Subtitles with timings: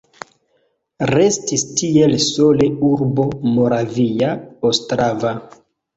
[1.09, 3.27] Restis tiel sole urbo
[3.59, 4.35] Moravia
[4.71, 5.35] Ostrava.